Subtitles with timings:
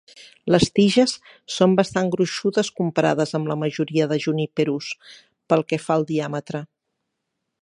[0.53, 1.11] Les tiges
[1.55, 4.91] són bastant gruixudes comparades amb la majoria de 'juniperus',
[5.53, 6.69] pel que fa al diàmetre.